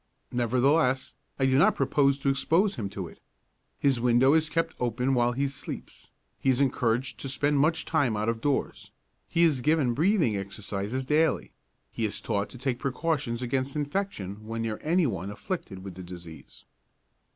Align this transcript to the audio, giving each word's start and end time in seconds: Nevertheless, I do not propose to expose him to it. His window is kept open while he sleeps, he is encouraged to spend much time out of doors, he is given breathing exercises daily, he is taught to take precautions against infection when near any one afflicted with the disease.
Nevertheless, 0.31 1.13
I 1.37 1.45
do 1.45 1.59
not 1.59 1.75
propose 1.75 2.17
to 2.17 2.29
expose 2.29 2.73
him 2.73 2.89
to 2.89 3.07
it. 3.07 3.19
His 3.77 3.99
window 3.99 4.33
is 4.33 4.49
kept 4.49 4.73
open 4.79 5.13
while 5.13 5.33
he 5.33 5.47
sleeps, 5.47 6.11
he 6.39 6.49
is 6.49 6.59
encouraged 6.59 7.19
to 7.19 7.29
spend 7.29 7.59
much 7.59 7.85
time 7.85 8.17
out 8.17 8.27
of 8.27 8.41
doors, 8.41 8.89
he 9.29 9.43
is 9.43 9.61
given 9.61 9.93
breathing 9.93 10.35
exercises 10.35 11.05
daily, 11.05 11.51
he 11.91 12.03
is 12.03 12.19
taught 12.19 12.49
to 12.49 12.57
take 12.57 12.79
precautions 12.79 13.43
against 13.43 13.75
infection 13.75 14.47
when 14.47 14.63
near 14.63 14.79
any 14.81 15.05
one 15.05 15.29
afflicted 15.29 15.83
with 15.83 15.93
the 15.93 16.01
disease. 16.01 16.65